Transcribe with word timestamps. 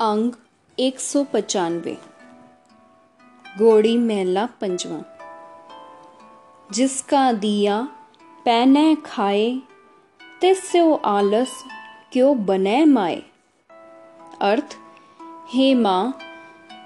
अंग 0.00 0.32
एक 0.78 1.00
सौ 1.00 1.24
पचानवे। 1.24 1.98
गोड़ी 3.58 3.98
महला 3.98 4.46
पंजवा। 4.46 5.18
जिसका 6.72 7.32
दिया, 7.32 7.88
पैने 8.44 8.96
खाए 9.06 9.58
तिस्यो 10.40 10.94
आलस 10.94 11.64
क्यों 12.12 12.46
बने 12.46 12.84
माए। 12.84 13.22
अर्थ, 14.40 14.76
हे 15.52 15.74
माँ, 15.74 16.18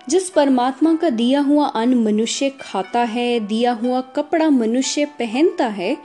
जिस 0.08 0.30
परमात्मा 0.30 0.94
का 0.94 1.10
दिया 1.10 1.40
हुआ 1.40 1.66
अन्न 1.66 1.94
मनुष्य 1.94 2.50
खाता 2.50 3.00
है, 3.00 3.40
दिया 3.40 3.72
हुआ 3.72 4.00
कपड़ा 4.00 4.50
मनुष्य 4.50 5.04
पहनता 5.04 5.66
है, 5.66 5.96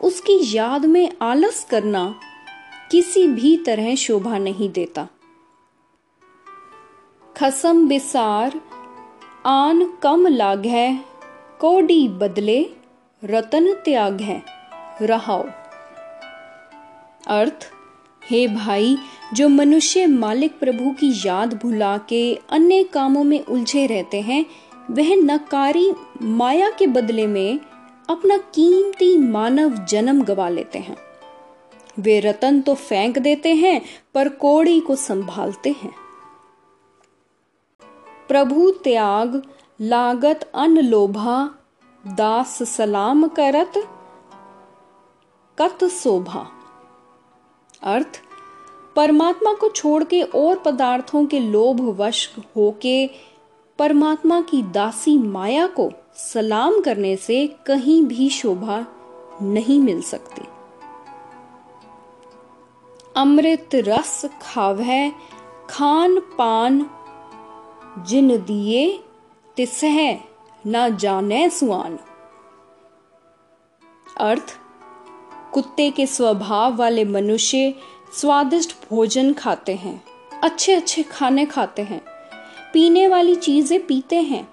उसकी 0.00 0.56
याद 0.56 0.84
में 0.84 1.12
आलस 1.22 1.66
करना 1.70 2.20
किसी 2.90 3.26
भी 3.26 3.56
तरह 3.56 3.94
शोभा 3.94 4.38
नहीं 4.38 4.70
देता। 4.70 5.08
खसम 7.40 7.86
बिसार 7.88 8.60
आन 9.46 9.84
कम 10.02 10.26
लाग 10.26 10.66
है 10.66 10.88
कोडी 11.60 12.08
बदले 12.08 12.56
रतन 13.22 13.72
त्याग 13.84 14.20
है 14.20 14.42
रहाओ 15.02 15.44
अर्थ 17.28 17.66
हे 18.22 18.46
भाई 18.46 18.96
जो 19.34 19.48
मनुष्य 19.48 20.06
मालिक 20.06 20.58
प्रभु 20.58 20.90
की 20.90 21.10
याद 21.26 21.54
भुला 21.54 21.96
के 22.08 22.22
अन्य 22.50 22.82
कामों 22.84 23.24
में 23.24 23.40
उलझे 23.40 23.86
रहते 23.86 24.20
हैं 24.20 24.44
वह 24.90 25.14
नकारी 25.22 25.90
माया 26.22 26.70
के 26.70 26.86
बदले 26.88 27.26
में 27.26 27.58
अपना 28.08 28.36
कीमती 28.54 29.16
मानव 29.18 29.84
जन्म 29.84 30.22
गवा 30.24 30.48
लेते 30.48 30.78
हैं 30.80 30.96
वे 31.98 32.20
रतन 32.20 32.60
तो 32.60 32.74
फेंक 32.74 33.18
देते 33.18 33.54
हैं 33.54 33.80
पर 34.14 34.28
कोड़ी 34.38 34.78
को 34.80 34.96
संभालते 34.98 35.74
हैं 35.82 35.99
प्रभु 38.30 38.70
त्याग 38.70 39.42
लागत 39.80 40.52
अन 40.54 40.78
लोभा, 40.78 41.50
दास 42.06 42.62
सलाम 42.62 43.28
करत 43.28 43.72
कत 45.58 45.84
शोभा। 45.84 46.46
अर्थ, 47.82 48.20
परमात्मा 48.96 49.54
को 49.54 49.68
छोड़ 49.68 50.04
के 50.04 50.22
और 50.22 50.58
पदार्थों 50.58 51.24
के 51.26 51.40
लोभ 51.40 51.80
वश 51.80 52.30
होके 52.56 53.10
परमात्मा 53.78 54.40
की 54.40 54.62
दासी 54.62 55.18
माया 55.18 55.66
को 55.66 55.90
सलाम 56.14 56.80
करने 56.80 57.16
से 57.16 57.46
कहीं 57.66 58.02
भी 58.02 58.30
शोभा 58.30 58.86
नहीं 59.42 59.80
मिल 59.80 60.02
सकती। 60.02 60.42
अमृत 63.16 63.68
रस 63.74 64.24
खावे, 64.42 65.12
खान 65.70 66.20
पान 66.20 66.90
जिन 67.98 68.36
दिए 68.38 69.00
तिसह 69.56 69.98
न 70.64 70.96
जाने 70.96 71.48
सुआन। 71.50 71.98
अर्थ, 74.20 74.56
कुत्ते 75.54 75.90
के 75.90 76.06
स्वभाव 76.06 76.76
वाले 76.76 77.04
मनुष्य 77.04 77.74
स्वादिष्ट 78.12 78.74
भोजन 78.90 79.32
खाते 79.32 79.74
हैं 79.74 80.02
अच्छे 80.42 80.74
अच्छे 80.74 81.02
खाने 81.02 81.46
खाते 81.46 81.82
हैं, 81.82 82.00
पीने 82.72 83.06
वाली 83.08 83.34
चीज़ें 83.36 83.86
पीते 83.86 84.20
हैं, 84.22 84.48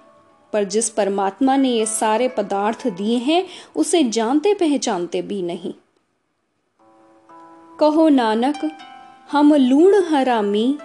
पर 0.52 0.64
जिस 0.64 0.90
परमात्मा 0.90 1.56
ने 1.56 1.68
ये 1.68 1.86
सारे 1.86 2.28
पदार्थ 2.28 2.86
दिए 2.88 3.18
हैं, 3.18 3.44
उसे 3.76 4.02
जानते 4.02 4.54
पहचानते 4.54 5.22
भी 5.22 5.42
नहीं। 5.42 5.72
कहो 7.80 8.08
नानक, 8.08 8.70
हम 9.30 9.54
लूण 9.54 10.02
हरामी 10.04 10.78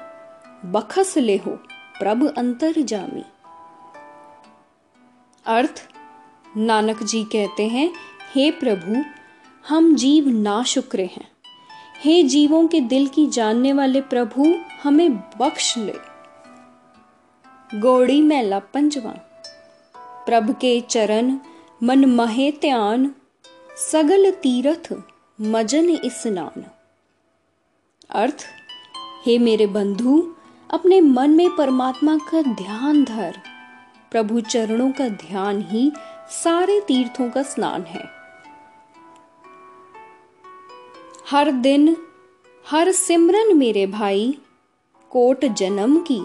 बखस 0.66 1.18
ले 1.18 1.38
हो। 1.38 1.58
प्रभ 2.04 2.34
अंतर 2.38 2.74
जामी। 2.82 3.24
अर्थ, 5.46 5.90
नानक 6.58 7.04
जी 7.04 7.24
कहते 7.24 7.68
हैं, 7.68 7.94
हे 8.34 8.52
प्रभु, 8.52 9.04
हम 9.68 9.96
जीव 9.96 10.30
ना 10.30 10.64
शुक्र 10.64 11.00
हैं। 11.00 11.32
हे 11.98 12.24
जीवों 12.24 12.68
के 12.68 12.80
दिल 12.80 13.08
की 13.08 13.28
जानने 13.28 13.74
वाले 13.74 14.02
प्रभु, 14.02 14.56
हमें 14.84 15.16
बख्श 15.16 15.78
ले। 15.78 15.96
गौड़ी 17.80 18.22
मैला 18.22 18.60
पंजवा। 18.60 19.12
प्रभ 19.98 20.52
के 20.52 20.82
चरण, 20.82 21.40
मन 21.84 22.06
महे 22.06 22.52
ध्यान 22.52 23.16
सगल 23.92 24.32
तीरथ, 24.32 24.94
मजन 25.42 25.98
स्नान 26.06 26.66
अर्थ, 28.10 28.46
हे 29.26 29.38
मेरे 29.38 29.68
बंधु 29.68 30.36
अपने 30.74 31.02
मन 31.02 31.30
में 31.30 31.56
परमात्मा 31.56 32.18
का 32.18 32.42
ध्यान 32.42 33.04
धर। 33.04 33.36
प्रभु 34.12 34.42
चरणों 34.42 34.92
का 34.92 35.08
ध्यान 35.08 35.62
ही 35.62 35.92
सारे 36.30 36.80
तीर्थों 36.80 37.30
का 37.30 37.44
स्नान 37.44 37.82
है। 37.82 38.10
हर 41.30 41.52
दिन, 41.52 41.98
हर 42.70 42.92
सिमरन 42.92 43.58
मेरे 43.58 43.88
भाई, 43.88 44.38
कोट 45.10 45.46
जन्म 45.46 46.06
की 46.12 46.22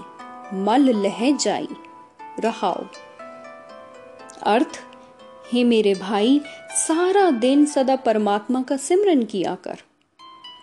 मल 0.54 0.80
लह 0.80 1.36
जाई, 1.36 1.68
रहाओ। 2.40 2.84
अर्थ, 4.42 4.80
हे 5.52 5.64
मेरे 5.64 5.94
भाई, 5.94 6.40
सारा 6.70 7.30
दिन 7.30 7.66
सदा 7.66 7.96
परमात्मा 7.96 8.62
का 8.62 8.76
सिमरन 8.76 9.22
किया 9.22 9.54
कर। 9.54 9.76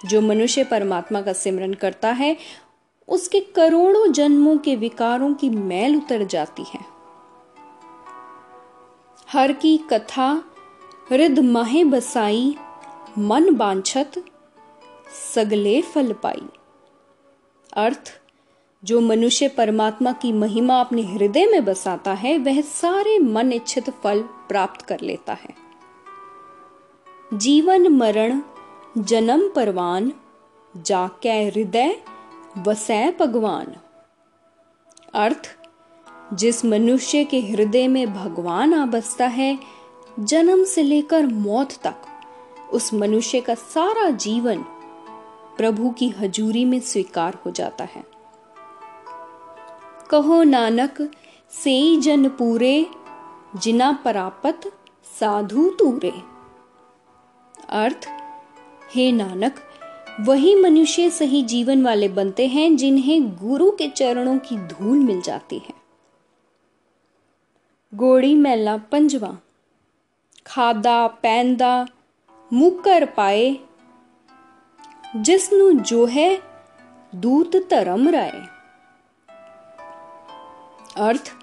जो 0.05 0.21
मनुष्य 0.21 0.63
परमात्मा 0.63 1.21
का 1.21 1.33
सिमरन 1.33 1.73
करता 1.73 2.11
है 2.11 2.37
उसके 3.07 3.39
करोड़ों 3.39 4.11
जन्मों 4.11 4.57
के 4.57 4.75
विकारों 4.75 5.33
की 5.33 5.49
मैल 5.49 5.95
उतर 5.95 6.23
जाती 6.23 6.63
है। 6.63 6.79
हर 9.29 9.51
की 9.51 9.77
कथा 9.77 10.43
रिद 11.11 11.39
माहे 11.39 11.83
बसाई, 11.83 12.55
मन 13.17 13.55
बांछत, 13.55 14.11
सगले 15.35 15.81
फल 15.81 16.13
पाई। 16.13 16.47
अर्थ, 17.73 18.21
जो 18.83 19.01
मनुष्य 19.01 19.47
परमात्मा 19.47 20.11
की 20.11 20.33
महिमा 20.33 20.79
अपने 20.79 21.01
हृदय 21.01 21.45
में 21.45 21.65
बसाता 21.65 22.13
है, 22.13 22.37
वह 22.37 22.61
सारे 22.61 23.19
मन 23.19 23.53
इच्छित 23.53 23.89
फल 23.89 24.21
प्राप्त 24.21 24.81
कर 24.81 24.99
लेता 24.99 25.33
है। 25.33 25.55
जीवन 27.33 27.87
मरण, 27.87 28.41
जन्म 28.97 29.49
परवान 29.55 30.13
जाके 30.77 31.29
हृदय 31.29 32.01
वसै 32.57 33.15
भगवान। 33.19 33.75
अर्थ, 35.13 35.57
जिस 36.33 36.65
मनुष्य 36.65 37.23
के 37.23 37.39
हृदय 37.39 37.87
में 37.87 38.13
भगवान 38.13 38.73
आ 38.73 38.85
बसता 38.85 39.27
है, 39.27 39.59
जन्म 40.19 40.63
से 40.63 40.83
लेकर 40.83 41.25
मौत 41.25 41.71
तक, 41.71 41.95
उस 42.73 42.93
मनुष्य 42.93 43.41
का 43.41 43.55
सारा 43.55 44.09
जीवन 44.09 44.63
प्रभु 45.57 45.89
की 45.89 46.09
हजूरी 46.09 46.65
में 46.65 46.79
स्वीकार 46.79 47.37
हो 47.45 47.51
जाता 47.51 47.83
है। 47.83 48.03
कहो 50.09 50.43
नानक 50.43 51.11
से 51.49 51.97
जन 51.97 52.29
पूरे, 52.29 52.87
जिना 53.55 53.91
परापत 53.91 54.61
साधु 55.19 55.69
तूरे। 55.69 56.13
अर्थ, 57.69 58.07
हे 58.95 59.11
नानक 59.11 59.64
वही 60.19 60.55
मनुष्य 60.55 61.09
सही 61.09 61.41
जीवन 61.41 61.83
वाले 61.83 62.07
बनते 62.07 62.47
हैं 62.47 62.75
जिन्हें 62.75 63.35
गुरु 63.35 63.71
के 63.71 63.87
चरणों 63.87 64.37
की 64.37 64.57
धूल 64.57 64.97
मिल 64.97 65.21
जाती 65.21 65.57
है। 65.57 65.73
गोड़ी 67.93 68.35
मैला 68.35 68.77
पंजवा। 68.77 69.37
खादा, 70.47 71.07
पैंदा 71.07 71.87
मुकर 72.53 73.05
पाए। 73.05 73.57
जिसनु 75.15 75.71
जो 75.71 76.05
है, 76.05 76.41
दूत 77.15 77.55
धर्म 77.55 78.09
राय। 78.09 78.31
अर्थ, 80.97 81.33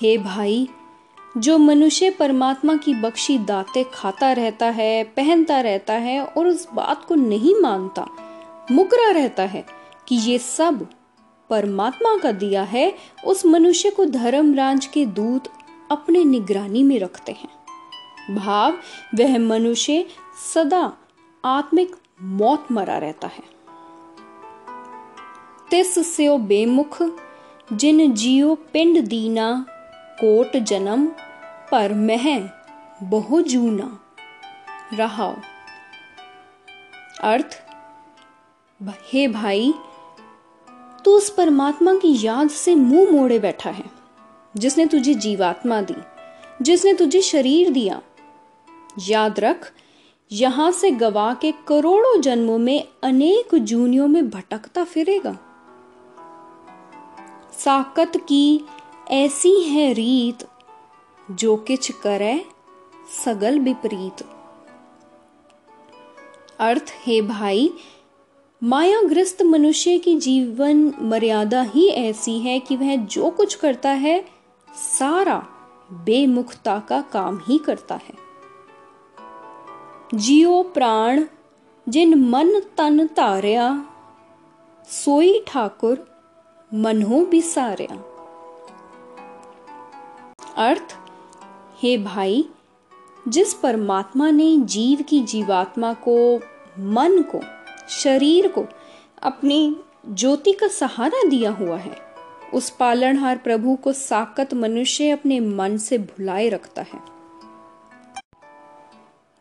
हे 0.00 0.18
भाई 0.18 0.68
जो 1.38 1.58
मनुष्य 1.58 2.10
परमात्मा 2.10 2.76
की 2.76 2.94
बख्शी 2.94 3.38
दाते 3.38 3.86
खाता 3.94 4.32
रहता 4.32 4.66
है, 4.66 5.04
पहनता 5.04 5.60
रहता 5.60 5.92
है 5.92 6.24
और 6.24 6.46
उस 6.46 6.68
बात 6.74 7.04
को 7.04 7.14
नहीं 7.14 7.54
मानता, 7.60 8.08
मुकरा 8.70 9.10
रहता 9.10 9.42
है 9.42 9.66
कि 10.08 10.14
ये 10.14 10.38
सब 10.38 10.86
परमात्मा 11.50 12.18
का 12.18 12.32
दिया 12.32 12.62
है, 12.62 12.94
उस 13.26 13.46
मनुष्य 13.46 13.90
को 13.90 14.04
धर्मराज 14.04 14.86
के 14.86 15.06
दूत 15.06 15.48
अपने 15.90 16.24
निगरानी 16.24 16.82
में 16.82 16.98
रखते 16.98 17.32
हैं। 17.32 17.48
भाव, 18.36 18.72
वह 19.14 19.38
मनुष्य 19.38 20.06
सदा 20.54 20.92
आत्मिक 21.44 21.96
मौत 22.22 22.66
मरा 22.72 22.98
रहता 22.98 23.28
है। 23.28 23.42
तिस 25.70 26.16
से 26.16 26.38
बेमुख, 26.38 27.02
जिन 27.72 28.14
जियो 28.14 28.54
पिंड 28.54 29.00
दीना 29.00 29.66
कोट 30.20 30.56
जन्म 30.56 31.06
पर 31.72 31.94
मह 31.94 32.50
बहु 33.02 33.40
जूना। 33.40 34.00
रहा 34.92 35.36
अर्थ, 37.20 37.62
हे 39.12 39.28
भाई, 39.28 39.74
तू 41.04 41.10
उस 41.10 41.30
परमात्मा 41.30 41.94
की 41.94 42.26
याद 42.26 42.48
से 42.48 42.74
मुँह 42.74 43.10
मोड़े 43.10 43.38
बैठा 43.38 43.70
है, 43.70 43.84
जिसने 44.56 44.86
तुझे 44.86 45.14
जीवात्मा 45.14 45.80
दी, 45.80 45.96
जिसने 46.62 46.94
तुझे 46.94 47.20
शरीर 47.22 47.70
दिया। 47.70 48.00
याद 49.08 49.40
रख, 49.40 49.72
यहाँ 50.32 50.70
से 50.72 50.90
गवा 50.90 51.34
के 51.34 51.52
करोड़ों 51.68 52.20
जन्मों 52.20 52.58
में 52.58 52.88
अनेक 53.02 53.54
जूनियों 53.54 54.08
में 54.08 54.30
भटकता 54.30 54.84
फिरेगा। 54.84 55.38
साकत 57.52 58.12
की 58.16 58.64
ऐसी 59.10 59.60
है 59.60 59.92
रीत 59.92 60.48
जो 61.30 61.56
किच 61.56 61.90
करे 61.90 62.44
सगल 63.24 63.58
विपरीत। 63.58 64.26
अर्थ, 66.58 66.84
हे 67.06 67.20
भाई, 67.22 67.72
मायाग्रस्त 68.62 69.42
मनुष्य 69.42 69.98
की 69.98 70.16
जीवन 70.16 70.94
मर्यादा 71.00 71.62
ही 71.62 71.88
ऐसी 71.88 72.38
है 72.38 72.60
कि 72.60 72.76
वह 72.76 72.96
जो 72.96 73.30
कुछ 73.30 73.54
करता 73.54 73.90
है, 73.90 74.24
सारा 74.98 75.46
बेमुखता 75.92 76.78
का 76.78 77.00
काम 77.00 77.40
ही 77.48 77.58
करता 77.58 77.94
है। 77.94 78.14
जियो 80.14 80.62
प्राण, 80.62 81.24
जिन 81.88 82.14
मन 82.14 82.60
तन 82.76 83.06
तारिया, 83.06 83.86
सोई 84.88 85.44
ठाकुर 85.46 86.08
मनो 86.74 87.26
बिसारिया। 87.26 88.13
अर्थ, 90.56 90.96
हे 91.82 91.98
भाई, 91.98 92.48
जिस 93.28 93.54
परमात्मा 93.54 94.30
ने 94.30 94.56
जीव 94.56 95.02
की 95.02 95.20
जीवात्मा 95.20 95.92
को, 95.92 96.40
मन 96.78 97.22
को, 97.22 97.40
शरीर 97.88 98.48
को 98.48 98.66
अपनी 99.22 99.76
ज्योति 100.08 100.52
का 100.52 100.68
सहारा 100.68 101.28
दिया 101.28 101.50
हुआ 101.50 101.76
है, 101.76 101.96
उस 102.54 102.70
पालनहार 102.70 103.36
प्रभु 103.36 103.76
को 103.76 103.92
साकत 103.92 104.54
मनुष्य 104.54 105.10
अपने 105.10 105.40
मन 105.40 105.76
से 105.76 105.98
भुलाए 105.98 106.48
रखता 106.48 106.82
है। 106.82 107.14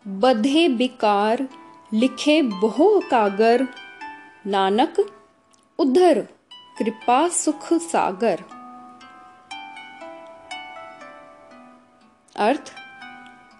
बधे 0.08 0.70
बिकार, 0.70 1.48
लिखे 1.94 2.42
बहु 2.42 3.00
कागर, 3.00 3.68
नानक, 4.48 5.12
उधर, 5.80 6.28
कृपा 6.80 7.28
सुख 7.28 7.74
सागर। 7.74 8.44
अर्थ, 12.36 12.74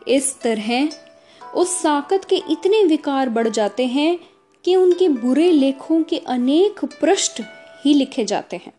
इस 0.08 0.42
तरह 0.42 0.90
उस 1.54 1.82
साकत 1.82 2.26
के 2.26 2.36
इतने 2.36 2.84
विकार 2.84 3.30
बढ़ 3.30 3.48
जाते 3.48 3.86
हैं 3.88 4.20
कि 4.66 4.76
उनके 4.76 5.10
बुरे 5.10 5.52
लेखों 5.52 6.04
के 6.04 6.18
अनेक 6.18 6.86
पृष्ठ 6.86 7.42
ही 7.86 7.94
लिखे 7.94 8.26
जाते 8.26 8.58
हैं। 8.58 8.74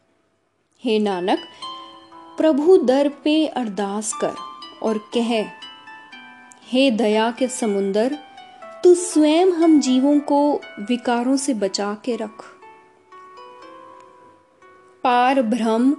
हे 0.85 0.99
नानक, 0.99 1.39
प्रभु 2.37 2.77
दर 2.77 3.09
पे 3.09 3.47
अरदास 3.47 4.13
कर 4.13 4.35
और 4.83 4.99
कह, 5.15 5.33
हे 6.69 6.91
दया 6.91 7.31
के 7.31 7.49
समुंदर, 7.49 8.19
तू 8.85 8.95
स्वयं 8.95 9.47
हम 9.47 9.81
जीवों 9.81 10.19
को 10.21 10.61
विकारों 10.81 11.37
से 11.37 11.55
बचा 11.55 11.95
के 12.05 12.17
रख। 12.17 12.45
पार 15.05 15.43
भ्रम 15.43 15.91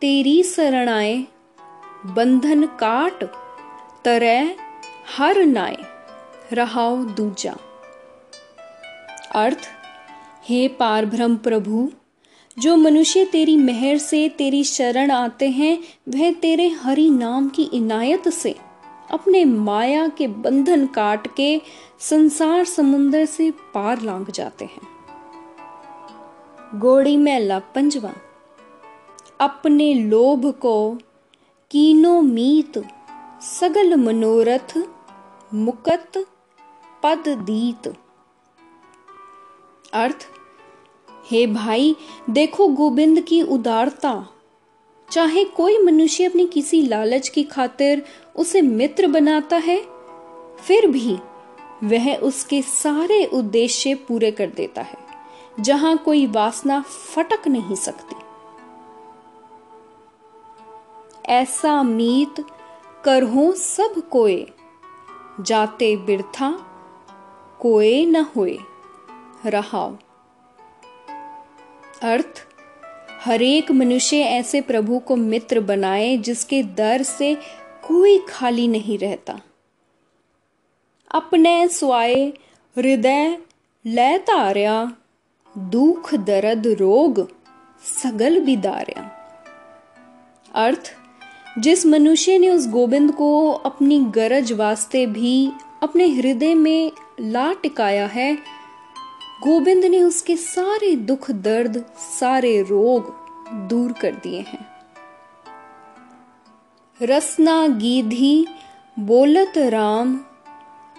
तेरी 0.00 0.42
शरणाए 0.42 1.26
बंधन 2.06 2.66
काट, 2.66 3.24
तरह 4.04 4.54
हर 5.16 5.44
नाय, 5.44 5.76
रहाओ 6.52 6.96
दूजा। 6.96 7.56
अर्थ, 9.34 9.58
हे 10.44 10.68
पार 10.68 11.06
ब्रह्म 11.06 11.36
प्रभु, 11.36 11.90
जो 12.58 12.76
मनुष्य 12.76 13.24
तेरी 13.24 13.56
मेहर 13.56 13.98
से 13.98 14.28
तेरी 14.28 14.64
शरण 14.64 15.10
आते 15.10 15.48
हैं, 15.48 15.78
वह 16.08 16.32
तेरे 16.32 16.68
हरि 16.68 17.10
नाम 17.10 17.48
की 17.48 17.62
इनायत 17.62 18.28
से, 18.28 18.56
अपने 19.10 19.44
माया 19.44 20.08
के 20.08 20.28
बंधन 20.28 20.86
काट 20.86 21.34
के 21.36 21.62
संसार 22.00 22.64
समुद्र 22.64 23.24
से 23.24 23.50
पार 23.50 24.02
लांग 24.02 24.26
जाते 24.26 24.64
हैं। 24.64 24.88
गोड़ी 26.74 27.16
मैला 27.16 27.58
पंजवा, 27.58 28.12
अपने 29.40 29.94
लोभ 29.94 30.50
को 30.52 30.98
कीनो 31.70 32.20
मीत, 32.20 32.78
सगल 33.42 33.94
मनोरथ, 33.96 34.72
मुकत, 35.54 36.16
पद 37.02 37.28
दीत। 37.28 37.86
अर्थ, 39.92 40.26
हे 41.30 41.46
भाई, 41.46 41.94
देखो 42.30 42.66
गोविंद 42.68 43.20
की 43.20 43.42
उदारता। 43.42 44.12
चाहे 45.10 45.44
कोई 45.44 45.78
मनुष्य 45.78 46.24
अपनी 46.24 46.46
किसी 46.46 46.82
लालच 46.82 47.28
की 47.28 47.42
खातिर 47.44 48.02
उसे 48.36 48.62
मित्र 48.62 49.06
बनाता 49.06 49.56
है, 49.56 49.80
फिर 50.66 50.86
भी 50.86 51.18
वह 51.84 52.14
उसके 52.14 52.62
सारे 52.62 53.24
उद्देश्य 53.24 53.94
पूरे 53.94 54.30
कर 54.30 54.46
देता 54.46 54.82
है, 54.82 54.98
जहाँ 55.60 55.96
कोई 55.98 56.26
वासना 56.26 56.80
फटक 56.80 57.48
नहीं 57.48 57.76
सकती। 57.76 58.19
ऐसा 61.28 61.82
मीत 61.82 62.44
करहो 63.04 63.52
सब 63.52 63.94
कोए, 64.10 64.46
जाते 65.40 65.96
बिरथा 65.96 66.50
कोए 67.60 68.04
न 68.06 68.16
होए 68.36 68.58
रहाओ 69.46 69.96
अर्थ, 72.02 72.46
हरेक 73.24 73.70
मनुष्य 73.70 74.16
ऐसे 74.16 74.60
प्रभु 74.60 74.98
को 74.98 75.16
मित्र 75.16 75.60
बनाए 75.60 76.16
जिसके 76.16 76.62
दर 76.62 77.02
से 77.02 77.34
कोई 77.88 78.18
खाली 78.28 78.68
नहीं 78.68 78.98
रहता। 78.98 79.40
अपने 81.10 81.68
स्वाए 81.68 82.32
हृदय 82.76 83.38
लै 83.86 84.18
तारिया, 84.18 84.92
दुख 85.56 86.14
दर्द 86.14 86.66
रोग 86.66 87.28
सगल 87.84 88.40
बिदारिया। 88.40 89.10
अर्थ 90.54 90.94
जिस 91.58 91.86
मनुष्य 91.86 92.38
ने 92.38 92.48
उस 92.48 92.68
गोविंद 92.68 93.12
को 93.12 93.50
अपनी 93.50 94.00
गरज 94.00 94.52
वास्ते 94.52 95.06
भी 95.06 95.52
अपने 95.82 96.08
हृदय 96.08 96.54
में 96.54 96.92
ला 97.20 97.52
टिकाया 97.52 98.06
है, 98.06 98.34
गोविंद 99.42 99.84
ने 99.84 100.02
उसके 100.02 100.36
सारे 100.36 100.96
दुख 100.96 101.30
दर्द, 101.30 101.84
सारे 101.98 102.62
रोग 102.62 103.14
दूर 103.68 103.92
कर 103.92 104.12
दिए 104.12 104.40
हैं। 104.40 104.66
रसना 107.02 107.66
गीधी 107.66 108.46
बोलत 108.98 109.52
राम, 109.58 110.16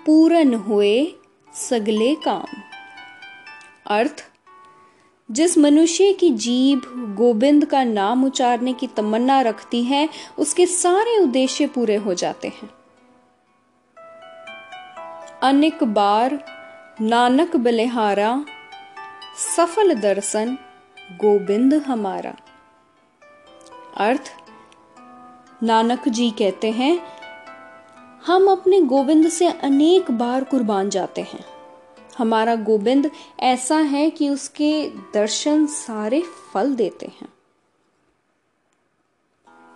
पूरन 0.05 0.53
हुए 0.53 1.13
सगले 1.53 2.15
काम। 2.15 2.62
अर्थ 3.88 4.30
जिस 5.31 5.57
मनुष्य 5.57 6.13
की 6.13 6.29
जीभ 6.29 6.81
गोविंद 7.17 7.65
का 7.65 7.83
नाम 7.83 8.25
उचारने 8.25 8.73
की 8.73 8.88
तमन्ना 8.88 9.41
रखती 9.41 9.83
है, 9.83 10.09
उसके 10.39 10.65
सारे 10.65 11.19
उद्देश्य 11.19 11.67
पूरे 11.67 11.95
हो 11.95 12.13
जाते 12.13 12.47
हैं। 12.47 12.69
अनेक 15.43 15.83
बार 15.83 16.45
नानक 17.01 17.55
बलिहारा, 17.55 18.45
सफल 19.57 19.93
दर्शन, 19.93 20.57
गोविंद 21.11 21.73
हमारा। 21.73 22.35
अर्थ, 23.97 24.33
नानक 25.63 26.09
जी 26.09 26.31
कहते 26.31 26.71
हैं, 26.71 27.00
हम 28.25 28.51
अपने 28.51 28.81
गोविंद 28.81 29.29
से 29.29 29.47
अनेक 29.47 30.11
बार 30.11 30.43
कुर्बान 30.43 30.89
जाते 30.89 31.21
हैं। 31.21 31.50
हमारा 32.18 32.56
गोविंद 32.56 33.12
ऐसा 33.39 33.77
है 33.77 34.10
कि 34.10 34.30
उसके 34.30 34.89
दर्शन 35.13 35.65
सारे 35.65 36.22
फल 36.22 36.75
देते 36.75 37.06
हैं। 37.06 37.30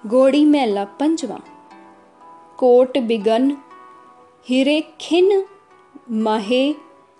गोड़ी 0.08 0.46
मेला 0.46 0.86
पंचवा 0.86 1.39
कोट 2.58 2.98
बिगन, 2.98 3.58
हिरे 4.48 4.82
खिन, 5.01 5.46
माहे, 6.12 6.75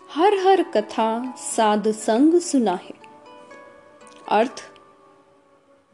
हर 0.10 0.34
हर 0.34 0.64
कथा 0.64 1.36
साध 1.38 1.92
संग 1.92 2.40
सुना 2.40 2.74
है 2.74 2.94
अर्थ 4.30 4.72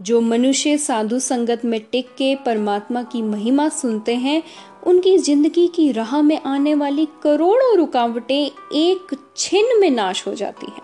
जो 0.01 0.21
मनुष्य 0.21 0.77
साधु 0.77 1.19
संगत 1.19 1.61
में 1.65 1.79
टिक 1.91 2.07
के 2.07 2.35
परमात्मा 2.35 3.03
की 3.03 3.21
महिमा 3.21 3.69
सुनते 3.69 4.15
हैं, 4.15 4.43
उनकी 4.87 5.17
ज़िंदगी 5.17 5.67
की 5.67 5.91
राह 5.91 6.21
में 6.21 6.41
आने 6.41 6.75
वाली 6.75 7.07
करोड़ों 7.23 7.77
रुकावटें 7.77 8.51
एक 8.75 9.15
छिन 9.37 9.79
में 9.79 9.91
नाश 9.91 10.27
हो 10.27 10.33
जाती 10.33 10.65
हैं। 10.65 10.81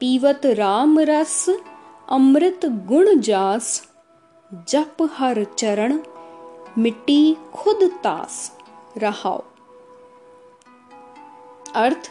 पीवत 0.00 0.46
राम 0.46 0.98
रस, 0.98 1.48
अमृत 2.08 2.66
गुण 2.66 3.18
जास, 3.20 3.88
जप 4.68 4.96
हर 5.12 5.44
चरण, 5.44 6.00
मिट्टी 6.78 7.36
खुद 7.54 7.90
तास, 8.04 8.52
रहाओ। 8.98 9.44
अर्थ 11.74 12.10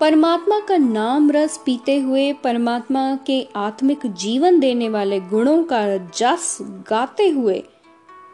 परमात्मा 0.00 0.60
का 0.60 0.76
नाम 0.76 1.30
रस 1.30 1.60
पीते 1.66 2.00
हुए 2.00 2.32
परमात्मा 2.32 3.16
के 3.16 3.48
आत्मिक 3.56 4.06
जीवन 4.06 4.60
देने 4.60 4.88
वाले 4.88 5.20
गुणों 5.20 5.64
का 5.64 5.96
जस 5.96 6.58
गाते 6.62 7.28
हुए 7.28 7.64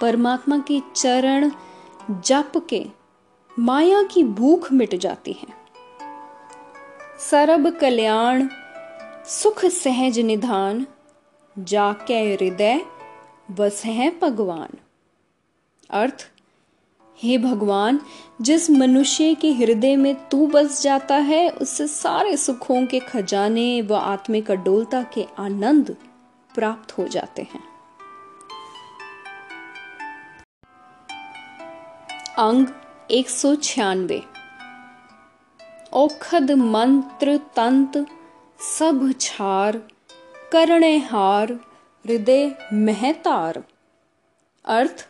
परमात्मा 0.00 0.58
के 0.58 0.80
चरण 0.96 1.50
जप 2.10 2.52
के 2.68 2.86
माया 3.58 4.02
की 4.02 4.24
भूख 4.24 4.72
मिट 4.72 4.94
जाती 4.94 5.32
है। 5.32 5.48
सरब 7.18 7.70
कल्याण, 7.70 8.48
सुख 9.26 9.64
सहज 9.64 10.18
निधान, 10.18 10.86
जाके 11.58 12.32
हृदय 12.32 12.80
बस 13.50 13.82
है 13.84 14.18
भगवान। 14.22 14.68
अर्थ 15.90 16.30
हे 17.22 17.38
भगवान, 17.38 18.00
जिस 18.40 18.70
मनुष्य 18.70 19.34
के 19.34 19.52
हृदय 19.52 19.96
में 19.96 20.28
तू 20.28 20.46
बस 20.46 20.82
जाता 20.82 21.14
है, 21.14 21.50
उससे 21.50 21.86
सारे 21.86 22.36
सुखों 22.36 22.86
के 22.86 22.98
खजाने 22.98 23.82
व 23.82 23.94
आत्मिक 23.94 24.50
अडोलता 24.50 25.02
के 25.02 25.26
आनंद 25.38 25.96
प्राप्त 26.54 26.98
हो 26.98 27.08
जाते 27.08 27.42
हैं। 27.42 27.64
अंग 32.38 32.66
एक 33.10 33.30
सौ 33.30 33.54
छियानवे। 33.54 34.22
औखद 35.92 36.50
मंत्र 36.50 37.36
तंत 37.36 38.06
सब 38.78 39.14
छार 39.20 39.76
करणे 40.52 40.98
हार 40.98 41.52
हृदय 42.06 42.68
महतार। 42.72 43.64
अर्थ 44.64 45.08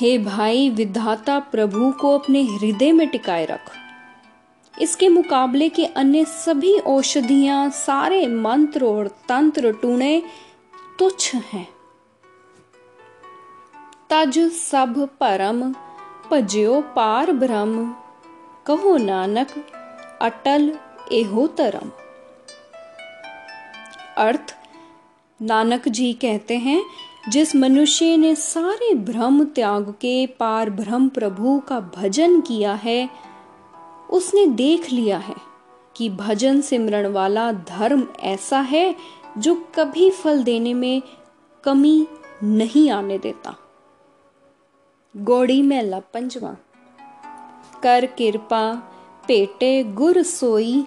हे 0.00 0.18
भाई, 0.18 0.70
विधाता 0.70 1.38
प्रभु 1.38 1.92
को 1.92 2.18
अपने 2.18 2.42
हृदय 2.42 2.92
में 2.92 3.08
टिकाए 3.08 3.44
रख। 3.44 3.72
इसके 4.80 5.08
मुकाबले 5.08 5.68
के 5.68 5.84
अन्य 5.84 6.24
सभी 6.24 6.78
औषधियाँ, 6.78 7.70
सारे 7.70 8.26
मंत्र 8.26 8.84
और 8.84 9.08
तंत्र 9.08 9.72
टूणे 9.72 10.22
तुच्छ 10.98 11.34
हैं। 11.34 11.68
तज 14.10 14.38
सब 14.52 15.08
परम 15.20 15.74
भज्यो 16.30 16.80
पार 16.80 17.32
ब्रह्म, 17.32 17.94
कहो 18.66 18.96
नानक, 18.96 19.48
अटल 20.22 20.78
एहो 21.12 21.46
तरम। 21.46 21.90
अर्थ, 24.16 24.56
नानक 25.42 25.88
जी 25.88 26.12
कहते 26.12 26.56
हैं 26.56 26.84
जिस 27.28 27.56
मनुष्य 27.56 28.16
ने 28.16 28.34
सारे 28.34 28.94
भ्रम 28.94 29.44
त्याग 29.44 29.90
के 29.90 30.26
पार 30.26 30.70
ब्रह्म 30.70 31.08
प्रभु 31.08 31.62
का 31.68 31.80
भजन 31.80 32.40
किया 32.40 32.74
है, 32.74 33.10
उसने 34.10 34.46
देख 34.46 34.92
लिया 34.92 35.18
है 35.18 35.34
कि 35.96 36.10
भजन 36.10 36.60
सिमरण 36.60 37.06
वाला 37.06 37.52
धर्म 37.52 38.06
ऐसा 38.20 38.60
है 38.60 38.94
जो 39.38 39.54
कभी 39.74 40.10
फल 40.10 40.42
देने 40.42 40.74
में 40.74 41.02
कमी 41.64 42.06
नहीं 42.42 42.90
आने 42.90 43.18
देता। 43.18 43.56
गौड़ी 45.16 45.62
मेला 45.62 46.00
पंचवा। 46.00 46.56
कर 47.82 48.06
कृपा, 48.06 48.74
पेटे 49.28 49.84
गुर 49.84 50.22
सोई, 50.22 50.86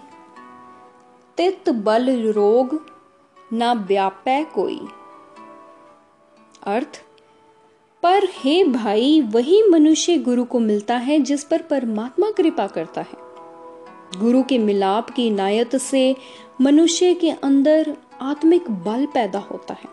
तित 1.37 1.69
बल 1.69 2.31
रोग 2.31 2.85
ना 3.53 3.73
व्यापै 3.73 4.43
कोई। 4.43 4.87
अर्थ, 6.63 7.01
पर 8.03 8.27
हे 8.31 8.63
भाई, 8.63 9.21
वही 9.21 9.63
मनुष्य 9.63 10.17
गुरु 10.17 10.43
को 10.43 10.59
मिलता 10.59 10.95
है 10.97 11.19
जिस 11.19 11.43
पर 11.43 11.61
परमात्मा 11.61 12.31
कृपा 12.31 12.67
करता 12.67 13.01
है। 13.01 13.19
गुरु 14.19 14.43
के 14.43 14.57
मिलाप 14.57 15.09
की 15.09 15.29
नायत 15.29 15.75
से 15.75 16.15
मनुष्य 16.61 17.13
के 17.13 17.29
अंदर 17.29 17.97
आत्मिक 18.21 18.71
बल 18.71 19.05
पैदा 19.05 19.39
होता 19.39 19.73
है। 19.73 19.89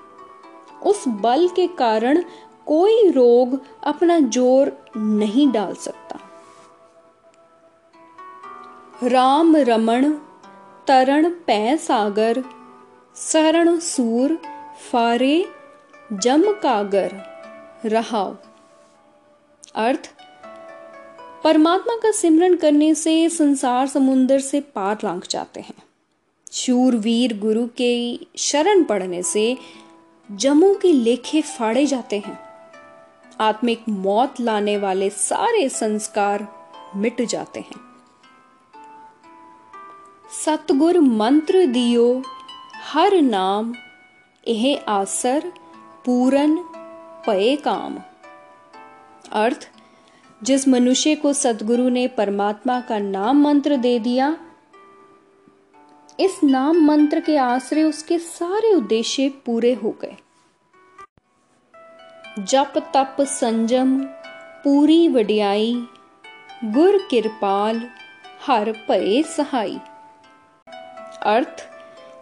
उस 0.82 1.04
बल 1.08 1.48
के 1.48 1.66
कारण 1.66 2.24
कोई 2.66 3.10
रोग 3.10 3.60
अपना 3.84 4.18
ज़ोर 4.20 4.72
नहीं 4.96 5.50
डाल 5.52 5.74
सकता। 5.74 6.18
राम 9.02 9.56
रमण, 9.56 10.12
तरण 10.86 11.30
पै 11.30 11.76
सागर, 11.76 12.44
शरण 13.16 13.78
सूर, 13.78 14.38
फारे 14.92 15.44
जम 16.12 16.52
कागर, 16.52 17.10
रहाव। 17.84 18.38
अर्थ, 19.74 20.14
परमात्मा 21.44 21.96
का 21.96 22.10
सिमरन 22.10 22.56
करने 22.56 22.94
से 22.94 23.28
संसार 23.28 23.86
समुन्द्र 23.86 24.40
से 24.40 24.60
पार 24.60 24.98
लांग 25.04 25.22
जाते 25.30 25.60
हैं। 25.60 25.82
शूरवीर 26.52 27.38
गुरु 27.38 27.68
के 27.76 28.18
शरण 28.36 28.84
पड़ने 28.84 29.22
से 29.22 29.58
जमों 30.32 30.74
के 30.74 30.92
लेखे 30.92 31.42
फाड़े 31.42 31.86
जाते 31.86 32.18
हैं। 32.18 32.40
आत्मिक 33.40 33.84
मौत 33.88 34.40
लाने 34.40 34.78
वाले 34.78 35.10
सारे 35.10 35.68
संस्कार 35.68 36.48
मिट 36.96 37.22
जाते 37.22 37.60
हैं। 37.60 37.80
सतगुर 40.44 41.00
मंत्र 41.00 41.66
दियो, 41.66 42.22
हर 42.74 43.20
नाम 43.20 43.74
यह 44.48 44.84
आसर 44.88 45.52
पूरन 46.08 46.58
पए 47.26 47.56
काम। 47.56 47.98
अर्थ, 49.32 49.70
जिस 50.42 50.68
मनुष्य 50.68 51.14
को 51.14 51.32
सदगुरु 51.32 51.88
ने 51.88 52.08
परमात्मा 52.08 52.80
का 52.80 52.98
नाम 52.98 53.42
मंत्र 53.42 53.76
दे 53.76 53.98
दिया, 53.98 54.36
इस 56.20 56.40
नाम 56.44 56.80
मंत्र 56.84 57.20
के 57.20 57.36
आश्रय 57.36 57.82
उसके 57.82 58.18
सारे 58.18 58.74
उद्देश्य 58.74 59.28
पूरे 59.28 59.74
हो 59.74 59.90
गए। 59.90 60.16
जप 62.38 62.72
तप 62.96 63.16
संजम, 63.20 64.00
पूरी 64.64 65.08
वडियाई, 65.08 65.86
गुर 66.64 67.06
किरपाल, 67.10 67.90
हर 68.46 68.72
भय 68.72 69.22
सहाई। 69.22 69.80
अर्थ, 71.22 71.68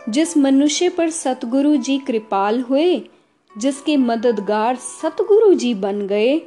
जिस 0.08 0.36
मनुष्य 0.36 0.88
पर 0.88 1.10
सतगुरु 1.10 1.76
जी 1.76 1.98
कृपाल 1.98 2.60
हुए 2.60 3.10
जिसके 3.58 3.96
मददगार 3.96 4.76
सतगुरु 4.76 5.54
जी 5.54 5.74
बन 5.74 6.06
गए, 6.06 6.40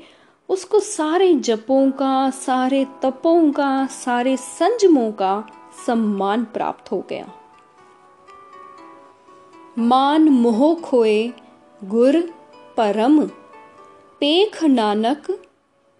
उसको 0.50 0.80
सारे 0.80 1.34
जपों 1.34 1.92
का, 1.92 2.30
सारे 2.30 2.86
तपों 3.04 3.52
का, 3.52 3.86
सारे 3.86 4.38
संजमों 4.38 5.12
का 5.12 5.48
सम्मान 5.86 6.46
प्राप्त 6.46 6.92
हो 6.92 7.06
गया। 7.10 7.32
मान 9.78 10.30
मोह 10.30 10.76
खोए, 10.76 11.34
गुर 11.84 12.20
परम, 12.78 13.26
पेख 14.20 14.64
नानक 14.64 15.40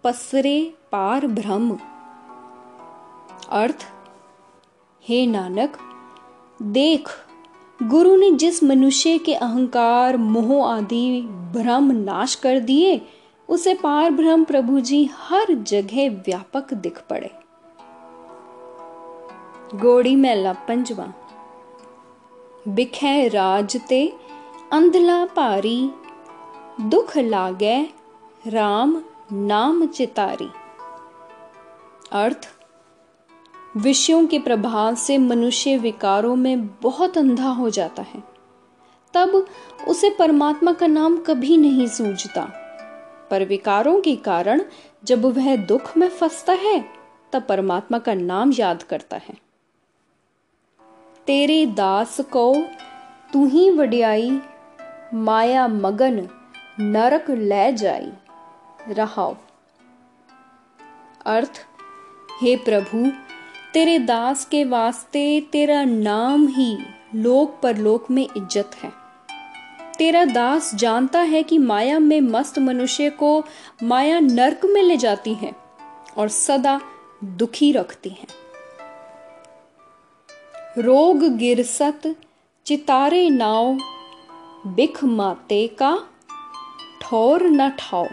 पसरे 0.04 0.74
पार 0.92 1.26
ब्रह्म 1.26 1.78
अर्थ, 3.50 3.86
हे 5.04 5.26
नानक, 5.26 5.78
देख 6.62 7.08
गुरु 7.82 8.16
ने 8.16 8.30
जिस 8.30 8.64
मनुष्य 8.64 9.18
के 9.18 9.34
अहंकार, 9.34 10.16
मोह 10.16 10.70
आदि, 10.70 11.22
भ्रम 11.22 11.92
नाश 11.92 12.34
कर 12.34 12.58
दिए, 12.58 13.00
उसे 13.48 13.74
पार 13.74 14.10
ब्रह्म 14.10 14.44
प्रभु 14.44 14.80
जी 14.80 15.10
हर 15.14 15.54
जगह 15.54 16.10
व्यापक 16.10 16.74
दिख 16.74 17.02
पड़े। 17.10 17.30
गोड़ी 19.74 20.16
मेला 20.16 20.52
पंजवा। 20.52 21.12
बिखै 22.68 23.28
राज 23.28 23.80
ते 23.88 24.12
अंधला 24.72 25.24
भारी, 25.24 25.90
दुख 26.80 27.18
लागे 27.18 27.88
राम 28.46 29.02
नाम 29.32 29.86
चितारी। 29.86 30.50
अर्थ 32.12 32.59
विषयों 33.76 34.26
के 34.26 34.38
प्रभाव 34.38 34.94
से 34.94 35.18
मनुष्य 35.18 35.76
विकारों 35.76 36.36
में 36.36 36.66
बहुत 36.66 37.18
अंधा 37.18 37.48
हो 37.48 37.70
जाता 37.70 38.02
है। 38.02 38.22
तब 39.14 39.46
उसे 39.88 40.10
परमात्मा 40.10 40.72
का 40.72 40.86
नाम 40.86 41.16
कभी 41.16 41.56
नहीं 41.56 41.86
सूझता। 41.86 42.52
पर 43.30 43.44
विकारों 43.44 44.00
के 44.00 44.16
कारण 44.16 44.62
जब 45.04 45.24
वह 45.24 45.56
दुख 45.56 45.96
में 45.96 46.08
फंसता 46.08 46.52
है, 46.52 46.84
तब 47.32 47.42
परमात्मा 47.42 47.98
का 47.98 48.14
नाम 48.14 48.52
याद 48.52 48.82
करता 48.82 49.16
है। 49.16 49.34
तेरे 51.26 51.66
दास 51.66 52.20
को 52.20 52.54
तू 53.32 53.46
ही 53.46 53.70
वडियाई, 53.70 54.40
माया 55.14 55.68
मगन 55.68 56.28
नरक 56.80 57.30
ले 57.30 57.72
जाई। 57.72 58.12
रहाओ। 58.88 59.36
अर्थ, 61.26 61.66
हे 62.40 62.56
प्रभु 62.56 63.12
तेरे 63.74 63.98
दास 63.98 64.44
के 64.44 64.64
वास्ते 64.64 65.40
तेरा 65.52 65.82
नाम 65.84 66.46
ही 66.48 66.76
लोक 67.14 67.58
परलोक 67.62 68.10
में 68.10 68.22
इज़्ज़त 68.22 68.70
है। 68.74 68.90
तेरा 69.98 70.24
दास 70.24 70.74
जानता 70.74 71.20
है 71.20 71.42
कि 71.42 71.58
माया 71.58 71.98
में 71.98 72.20
मस्त 72.20 72.58
मनुष्य 72.58 73.10
को 73.10 73.44
माया 73.82 74.18
नरक 74.20 74.64
में 74.64 74.82
ले 74.82 74.96
जाती 74.96 75.34
है 75.34 75.52
और 76.16 76.28
सदा 76.28 76.80
दुखी 77.24 77.70
रखती 77.72 78.10
है। 78.10 78.26
रोग 80.78 81.24
गिरसत 81.36 82.14
चितारे 82.66 83.28
नाव, 83.30 83.76
बिख 84.66 85.02
माते 85.04 85.66
का 85.78 85.96
ठौर 87.02 87.42
न 87.42 87.68
ठाओ 87.70 88.08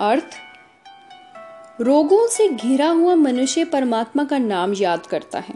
अर्थ 0.00 0.36
रोगों 1.80 2.26
से 2.26 2.48
घिरा 2.48 2.88
हुआ 2.88 3.14
मनुष्य 3.14 3.64
परमात्मा 3.64 4.24
का 4.24 4.38
नाम 4.38 4.74
याद 4.74 5.06
करता 5.06 5.38
है। 5.38 5.54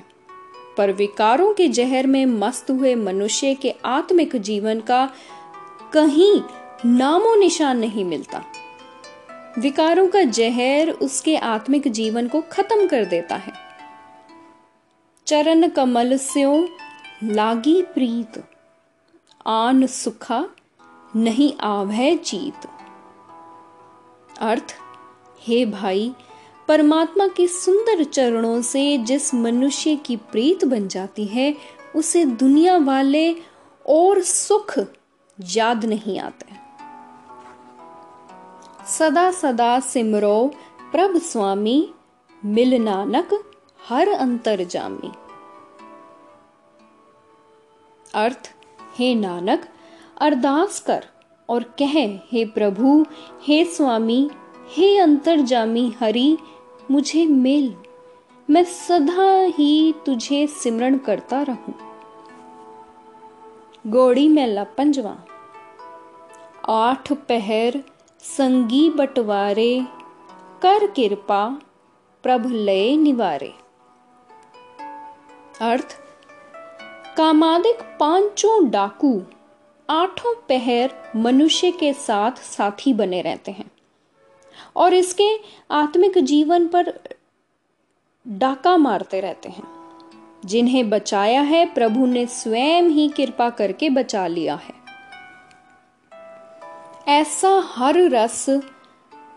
पर 0.79 0.93
विकारों 0.93 1.55
के 1.55 1.69
जहर 1.69 2.07
में 2.07 2.27
मस्त 2.27 2.71
हुए 2.71 2.95
मनुष्य 2.95 3.55
के 3.55 3.75
आत्मिक 3.85 4.37
जीवन 4.37 4.81
का 4.81 5.11
कहीं 5.93 6.41
नामो 6.87 7.37
निशान 7.37 7.79
नहीं 7.79 8.05
मिलता। 8.05 8.45
विकारों 9.59 10.09
का 10.09 10.23
जहर 10.23 10.91
उसके 10.91 11.37
आत्मिक 11.37 11.89
जीवन 11.89 12.29
को 12.29 12.41
खत्म 12.41 12.89
कर 12.89 13.05
देता 13.05 13.37
है। 13.37 13.53
चरण 15.27 15.69
कमल 15.69 16.17
स्यो 16.17 16.69
लागी 17.25 17.83
प्रीत। 17.83 18.45
आन 19.47 19.87
सुखा 19.87 20.49
नहीं 21.17 21.53
आवै 21.61 22.17
चीत। 22.17 22.69
अर्थ 24.41 24.77
हे 25.41 25.65
भाई, 25.67 26.15
परमात्मा 26.69 27.27
के 27.27 27.47
सुंदर 27.47 28.05
चरणों 28.05 28.63
से 28.63 28.99
जिस 28.99 29.35
मनुष्य 29.35 29.97
की 29.97 30.17
प्रीत 30.17 30.65
बन 30.65 30.89
जाती 30.89 31.25
है, 31.25 31.57
उसे 31.97 32.25
दुनिया 32.25 32.77
वाले 32.79 33.37
और 33.87 34.21
सुख 34.21 34.79
याद 35.51 35.85
नहीं 35.85 36.19
आते। 36.19 36.47
सदा 38.87 39.31
सदा 39.31 39.81
सिमरो, 39.81 40.55
प्रभ 40.93 41.17
स्वामी, 41.17 41.93
मिल 42.45 42.75
नानक, 42.75 43.45
हर 43.89 44.09
अंतर 44.09 44.65
जामी। 44.65 45.13
अर्थ, 48.15 48.55
हे 48.99 49.15
नानक, 49.15 49.69
अरदास 50.21 50.81
कर 50.81 51.07
और 51.49 51.63
कह, 51.63 52.19
हे 52.33 52.45
प्रभु, 52.45 53.07
हे 53.43 53.65
स्वामी 53.65 54.31
हे 54.73 54.99
अंतर्जामी 54.99 55.93
हरि, 56.01 56.39
मुझे 56.91 57.27
मिल। 57.27 57.75
मैं 58.51 58.65
सदा 58.65 59.43
ही 59.43 59.95
तुझे 60.07 60.47
सिमरण 60.47 60.99
करता 60.99 61.43
रहूँ। 61.43 61.75
गोड़ी 63.87 64.29
मेला 64.29 64.65
पंजवा। 64.65 65.17
आठ 66.69 67.13
पहर 67.13 67.85
संगी 68.21 68.91
बटवारे, 68.91 69.87
कर 70.63 70.87
कृपा 70.87 71.61
प्रभ 72.23 72.47
लय 72.47 72.97
निवारे। 72.97 73.55
अर्थ, 75.61 76.01
कामादिक 77.17 77.79
पाँचों 78.01 78.71
डाकू 78.71 79.23
आठों 79.91 80.35
पहर 80.35 80.93
मनुष्य 81.17 81.71
के 81.71 81.93
साथ 81.93 82.33
साथी 82.33 82.93
बने 82.93 83.21
रहते 83.23 83.51
हैं। 83.51 83.70
और 84.77 84.95
इसके 84.95 85.41
आत्मिक 85.71 86.19
जीवन 86.19 86.69
पर 86.69 86.99
डाका 88.29 88.77
मारते 88.77 89.21
रहते 89.21 89.49
हैं। 89.49 89.81
जिन्हें 90.45 90.91
बचाया 90.91 91.41
है, 91.41 91.75
प्रभु 91.75 92.07
ने 92.07 92.27
स्वयं 92.27 92.83
ही 92.83 93.09
कृपा 93.09 93.51
करके 93.51 93.91
बचा 93.91 94.27
लिया 94.27 94.55
है। 94.55 94.81
ऐसा 97.09 97.63
हर 97.65 97.95
रस 97.97 98.47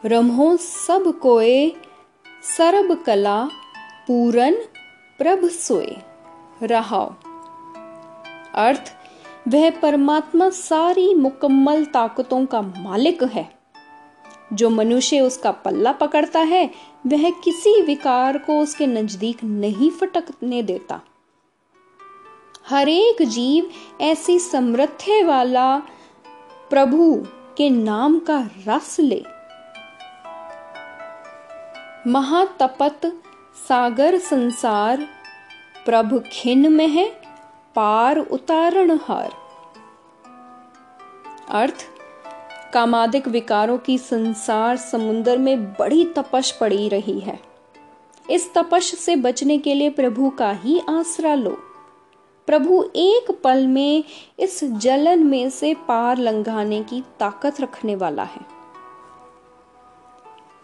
रमहो 0.06 0.58
सब 0.58 1.20
कोए 1.22 1.72
सरब 2.58 3.04
कला 3.04 3.46
पूरन 4.08 4.56
प्रभ 5.18 5.46
सोए। 5.46 5.96
रहा 6.64 7.16
अर्थ, 8.56 8.96
वह 9.48 9.70
परमात्मा 9.70 10.50
सारी 10.50 11.16
मुकम्मल 11.16 11.86
ताकतों 11.86 12.46
का 12.46 12.62
मालिक 12.62 13.24
है। 13.24 13.63
जो 14.54 14.70
मनुष्य 14.70 15.20
उसका 15.22 15.52
पल्ला 15.52 15.92
पकड़ता 15.92 16.40
है, 16.40 16.72
वह 17.08 17.30
किसी 17.30 17.82
विकार 17.82 18.38
को 18.38 18.60
उसके 18.60 18.88
नज़दीक 18.88 19.44
नहीं 19.44 19.92
फटकने 19.92 20.64
देता। 20.64 21.02
हरेक 22.70 23.22
जीव 23.22 23.70
ऐसी 24.02 24.40
समृद्धि 24.40 25.24
वाला 25.24 25.78
प्रभु 26.70 27.26
के 27.58 27.70
नाम 27.70 28.20
का 28.20 28.50
रस 28.68 29.00
ले। 29.00 29.24
महातपत 32.08 33.02
सागर 33.70 34.18
संसार, 34.18 35.08
प्रभु 35.86 36.22
खिन 36.32 36.72
में 36.72 36.88
है, 36.88 37.10
पार 37.76 38.18
उतारण 38.18 38.92
हार। 38.92 39.32
अर्थ 41.50 41.93
कामादिक 42.74 43.28
विकारों 43.28 43.78
की 43.78 43.98
संसार 43.98 44.78
समुद्र 44.78 45.38
में 45.38 45.74
बड़ी 45.74 46.06
तपश 46.06 46.52
पड़ी 46.52 46.90
रही 46.90 47.20
है। 47.20 47.40
इस 48.30 48.54
तपश 48.54 48.96
से 48.96 49.16
बचने 49.16 49.58
के 49.58 49.74
लिए 49.74 49.90
प्रभु 49.90 50.30
का 50.30 50.52
ही 50.52 50.82
आसरा 50.90 51.36
लो। 51.36 51.58
प्रभु 52.48 52.84
एक 52.96 53.42
पल 53.44 53.68
में 53.68 54.04
इस 54.40 54.64
जलन 54.64 55.24
में 55.24 55.50
से 55.50 55.74
पार 55.74 56.18
लंघाने 56.18 56.84
की 56.84 57.04
ताकत 57.20 57.62
रखने 57.62 57.96
वाला 57.96 58.24
है। 58.24 58.42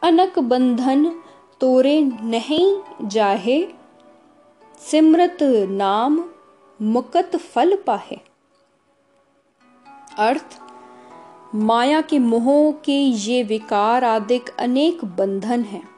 अनक 0.01 0.39
बंधन 0.39 1.05
तोरे 1.61 2.01
नहीं 2.23 2.81
जाहे, 3.03 3.67
सिमरत 4.79 5.37
नाम 5.69 6.23
मुकत 6.81 7.35
फल 7.35 7.75
पाहे। 7.75 8.17
अर्थ 10.17 10.59
माया 11.55 12.01
के 12.01 12.19
मोहों 12.19 12.71
के 12.71 13.01
ये 13.01 13.43
विकार 13.43 14.03
आदिक 14.03 14.49
अनेक 14.59 15.05
बंधन 15.05 15.61
हैं। 15.61 15.89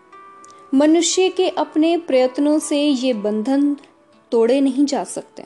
मनुष्य 0.73 1.29
के 1.29 1.49
अपने 1.49 1.97
प्रयत्नों 1.97 2.59
से 2.59 2.81
ये 2.81 3.13
बंधन 3.13 3.77
तोड़े 4.31 4.61
नहीं 4.61 4.85
जा 4.85 5.03
सकते। 5.03 5.45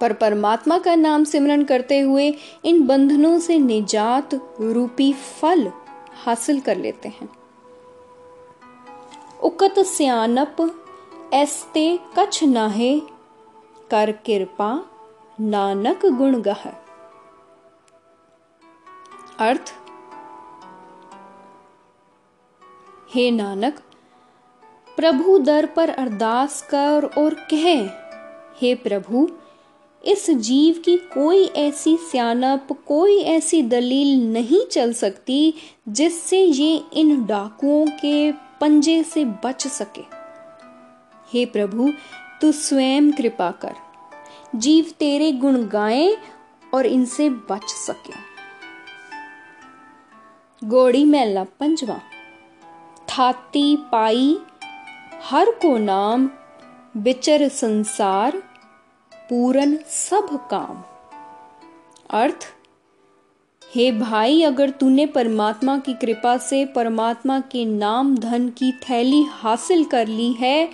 पर 0.00 0.12
परमात्मा 0.12 0.78
का 0.78 0.94
नाम 0.94 1.24
सिमरन 1.24 1.64
करते 1.64 2.00
हुए 2.00 2.34
इन 2.64 2.86
बंधनों 2.86 3.38
से 3.38 3.58
निजात 3.58 4.34
रूपी 4.60 5.12
फल 5.12 5.72
हासिल 6.24 6.60
कर 6.60 6.76
लेते 6.76 7.08
हैं। 7.08 7.28
उकत 9.42 9.78
सियानप 9.78 10.56
एस्ते 11.34 11.98
कछ 12.18 12.44
नाहे, 12.44 13.00
कर 13.90 14.12
कृपा 14.12 14.84
नानक 15.40 16.06
गुण 16.06 16.40
गह। 16.40 16.79
अर्थ, 19.40 19.74
हे 23.14 23.30
नानक, 23.30 23.78
प्रभु 24.96 25.38
दर 25.38 25.66
पर 25.66 25.88
अरदास 25.88 26.62
कर 26.62 27.04
और 27.04 27.34
कह, 27.34 27.86
हे 28.60 28.74
प्रभु, 28.74 29.28
इस 30.04 30.30
जीव 30.30 30.82
की 30.84 30.96
कोई 30.96 31.44
ऐसी 31.44 31.96
सियानप, 31.96 32.68
कोई 32.86 33.18
ऐसी 33.18 33.62
दलील 33.62 34.32
नहीं 34.32 34.66
चल 34.66 34.92
सकती 34.92 35.54
जिससे 35.88 36.40
ये 36.40 36.84
इन 36.92 37.26
डाकुओं 37.26 37.86
के 37.86 38.32
पंजे 38.32 39.02
से 39.02 39.24
बच 39.24 39.66
सके। 39.66 40.02
हे 41.32 41.46
प्रभु, 41.46 41.92
तू 42.40 42.52
स्वयं 42.52 43.12
कृपा 43.12 43.50
कर। 43.50 43.74
जीव 44.54 44.92
तेरे 44.98 45.32
गुण 45.32 45.62
गाएँ 45.62 46.16
और 46.74 46.86
इनसे 46.86 47.30
बच 47.30 47.68
सके। 47.68 48.29
गोड़ी 50.62 51.04
मेला 51.04 51.44
पंजवा 51.60 51.98
थाती 53.08 53.76
पाई, 53.92 54.38
हर 55.22 55.50
को 55.50 55.76
नाम, 55.78 56.28
बिचर 56.96 57.48
संसार, 57.48 58.36
पूरन 59.12 59.76
सब 59.88 60.28
काम। 60.50 60.82
अर्थ, 62.10 62.46
हे 63.74 63.90
भाई, 63.92 64.42
अगर 64.42 64.70
तूने 64.70 65.06
परमात्मा 65.06 65.78
की 65.78 65.94
कृपा 65.94 66.36
से 66.36 66.64
परमात्मा 66.66 67.40
के 67.40 67.64
नाम 67.64 68.16
धन 68.16 68.48
की 68.48 68.72
थैली 68.72 69.22
हासिल 69.22 69.84
कर 69.84 70.06
ली 70.06 70.32
है 70.32 70.66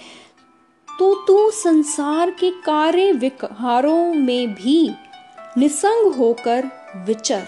तो 0.89 1.15
तू 1.27 1.51
संसार 1.51 2.31
के 2.31 2.51
कार्य 2.51 3.13
विकारों 3.13 4.15
में 4.15 4.55
भी 4.55 4.91
निसंग 5.59 6.13
होकर 6.15 6.69
विचर। 7.07 7.47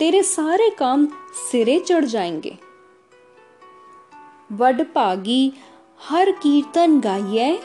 तेरे 0.00 0.22
सारे 0.22 0.70
काम 0.70 1.06
सिरे 1.50 1.80
चढ़ 1.80 2.04
जाएँगे। 2.04 2.58
वड 4.52 4.92
पागी 4.92 5.52
हर 6.08 6.30
कीर्तन 6.30 7.00
गाइए 7.00 7.60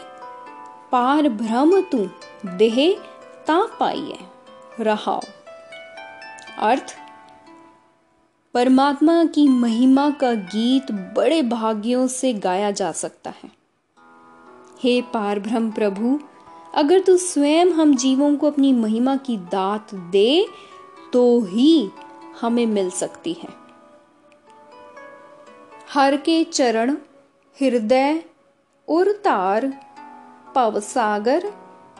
पार 0.92 1.30
भ्रम 1.30 1.82
तू 1.82 2.10
देह 2.46 3.00
ता 3.48 3.78
पाइए 3.80 4.20
रहाओ। 4.80 5.22
अर्थ, 6.60 6.96
परमात्मा 8.54 9.26
की 9.26 9.48
महिमा 9.48 10.10
का 10.10 10.34
गीत 10.34 10.92
बड़े 10.92 11.42
भाग्यों 11.42 12.08
से 12.08 12.34
गाया 12.34 12.72
जा 12.72 12.92
सकता 12.92 13.30
है। 13.30 13.52
हे 14.84 15.02
पार 15.02 15.40
ब्रह्म 15.40 15.72
प्रभु, 15.72 16.20
अगर 16.76 17.00
तू 17.00 17.18
स्वयं 17.18 17.66
हम 17.66 17.96
जीवों 17.96 18.36
को 18.36 18.48
अपनी 18.48 18.74
महिमा 18.74 19.16
की 19.16 19.38
दात 19.38 19.96
दे 19.96 20.48
तो 21.14 21.42
ही 21.42 21.90
हमें 22.42 22.66
मिल 22.66 22.90
सकती 22.90 23.34
है। 23.34 23.50
हर 25.94 26.18
के 26.18 26.44
चरण, 26.44 26.98
हृदय, 27.62 28.24
उर 28.88 29.12
तार 29.12 29.74
पवसागर 30.56 31.54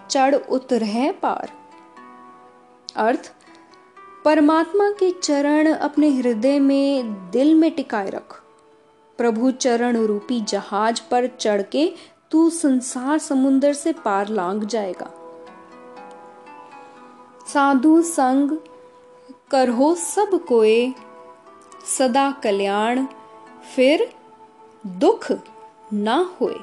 चढ़ 0.10 0.36
उतर 0.36 0.84
है 0.84 1.12
पार। 1.12 1.52
अर्थ, 2.96 3.34
परमात्मा 4.26 4.90
के 4.90 5.12
चरण 5.12 5.74
अपने 5.74 6.10
हृदय 6.10 6.60
में 6.60 7.14
दिल 7.32 7.56
में 7.56 7.72
टिकाए 7.72 8.10
रख। 8.10 8.42
प्रभु 9.18 9.52
चरण 9.52 9.98
रूपी 9.98 10.42
जहाज़ 10.42 11.02
पर 11.12 11.28
चढ़ 11.28 11.62
के 11.62 11.94
तू 12.32 12.50
संसार 12.50 13.18
समुन्दर 13.18 13.74
से 13.74 13.94
पार 13.94 14.28
लांग 14.28 14.64
जाएगा। 14.64 15.12
साधु 17.48 18.02
संग 18.02 18.58
करहो 19.52 19.96
सब 19.96 20.46
कोए, 20.48 20.94
सदा 21.98 22.32
कल्याण, 22.32 23.06
फिर 23.76 24.14
दुख 24.88 25.32
ना 25.94 26.38
होए। 26.42 26.60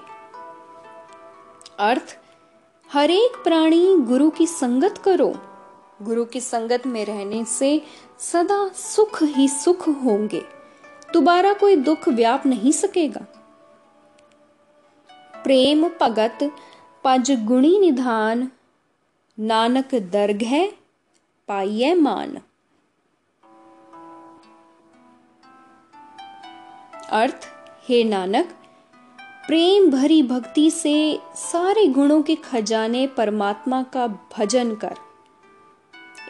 अर्थ 1.78 2.18
हर 2.92 3.10
एक 3.10 3.42
प्राणी 3.44 3.96
गुरु 3.96 4.30
की 4.30 4.46
संगत 4.46 4.98
करो। 4.98 5.34
गुरु 6.02 6.24
की 6.24 6.40
संगत 6.40 6.86
में 6.86 7.04
रहने 7.04 7.44
से 7.44 7.82
सदा 8.18 8.68
सुख 8.68 9.22
ही 9.22 9.48
सुख 9.48 9.88
होंगे। 9.88 10.44
दोबारा 11.12 11.52
कोई 11.52 11.76
दुख 11.76 12.08
व्याप 12.08 12.46
नहीं 12.46 12.72
सकेगा। 12.72 13.20
प्रेम 15.44 15.88
भगत, 15.88 16.38
पज 17.04 17.44
गुणी 17.44 17.78
निधान। 17.78 18.50
नानक 19.38 19.94
दर्ग 19.94 20.42
है, 20.42 20.72
पाइए 21.48 21.94
मान। 21.94 22.38
अर्थ, 27.12 27.48
हे 27.88 28.04
नानक, 28.04 28.48
प्रेम 29.46 29.90
भरी 29.90 30.22
भक्ति 30.22 30.70
से 30.70 31.20
सारे 31.34 31.86
गुणों 31.86 32.22
के 32.22 32.34
खजाने 32.34 33.06
परमात्मा 33.06 33.82
का 33.82 34.06
भजन 34.06 34.74
कर। 34.74 34.94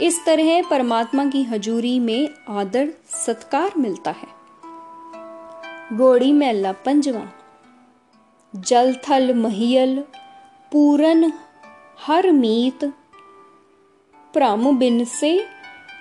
इस 0.01 0.25
तरह 0.27 0.63
परमात्मा 0.71 1.27
की 1.27 1.43
हजूरी 1.43 2.01
में 2.01 2.29
आदर, 2.49 2.93
सत्कार 3.07 3.73
मिलता 3.79 4.11
है। 4.11 4.29
गोड़ी 5.97 6.33
मेला 6.33 6.73
पंजवा, 6.73 7.29
जल 8.57 8.95
थल 8.95 9.35
महियल, 9.35 10.05
पूरन 10.73 11.33
हर 12.07 12.33
मीत 12.33 12.85
भ्रम 14.35 14.79
बिन 14.79 15.05
से 15.05 15.47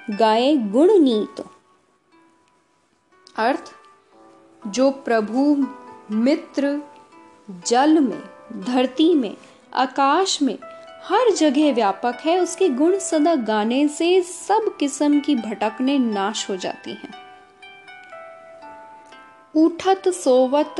गाए 0.09 0.55
गुण 0.55 0.99
नीत। 0.99 1.45
अर्थ 3.35 3.75
जो 4.67 4.91
प्रभु 4.91 5.67
मित्र 6.11 6.81
जल 7.67 7.99
में, 7.99 8.23
धरती 8.61 9.15
में, 9.15 9.37
आकाश 9.73 10.41
में, 10.41 10.59
हर 11.03 11.33
जगह 11.33 11.73
व्यापक 11.73 12.17
है, 12.25 12.39
उसके 12.39 12.69
गुण 12.69 12.97
सदा 12.97 13.35
गाने 13.35 13.87
से 13.87 14.21
सब 14.21 14.77
किस्म 14.79 15.19
की 15.19 15.35
भटकने 15.35 15.97
नाश 15.97 16.49
हो 16.49 16.55
जाती 16.55 16.91
हैं। 16.91 17.13
उठत 19.55 20.09
सोवत 20.09 20.75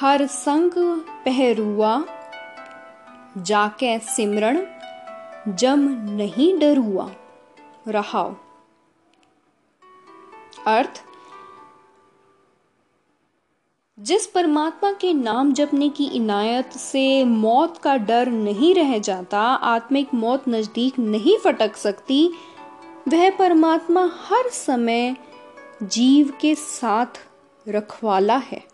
हर 0.00 0.26
संग 0.26 0.70
पहरुआ, 1.24 2.04
जाके 3.38 3.98
सिमरण 3.98 4.66
जम 5.48 5.78
नहीं 6.10 6.58
डरुआ। 6.58 7.10
रहाओ। 7.88 8.34
अर्थ 10.66 11.04
जिस 14.00 14.26
परमात्मा 14.26 14.92
के 14.92 15.12
नाम 15.12 15.52
जपने 15.52 15.88
की 15.88 16.04
इनायत 16.04 16.72
से 16.72 17.24
मौत 17.24 17.78
का 17.78 17.96
डर 17.96 18.26
नहीं 18.26 18.74
रह 18.74 18.98
जाता, 18.98 19.40
आत्मिक 19.42 20.14
मौत 20.14 20.44
नज़दीक 20.48 20.98
नहीं 20.98 21.38
फटक 21.38 21.76
सकती, 21.76 22.30
वह 23.08 23.30
परमात्मा 23.30 24.10
हर 24.28 24.48
समय 24.48 25.16
जीव 25.82 26.32
के 26.40 26.54
साथ 26.54 27.06
रखवाला 27.68 28.36
है। 28.36 28.64